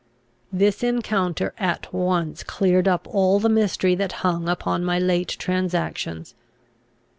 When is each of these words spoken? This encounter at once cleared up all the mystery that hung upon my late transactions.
This 0.51 0.81
encounter 0.81 1.53
at 1.59 1.93
once 1.93 2.41
cleared 2.41 2.87
up 2.87 3.07
all 3.11 3.39
the 3.39 3.49
mystery 3.49 3.93
that 3.93 4.13
hung 4.25 4.49
upon 4.49 4.83
my 4.83 4.97
late 4.97 5.35
transactions. 5.37 6.33